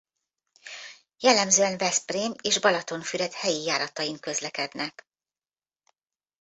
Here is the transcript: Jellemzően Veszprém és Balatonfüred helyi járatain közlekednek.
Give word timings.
Jellemzően 1.19 1.77
Veszprém 1.77 2.33
és 2.41 2.59
Balatonfüred 2.59 3.33
helyi 3.33 3.63
járatain 3.63 4.19
közlekednek. 4.19 5.07